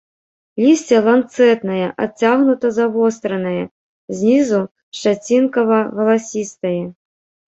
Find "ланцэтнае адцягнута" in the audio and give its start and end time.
1.07-2.71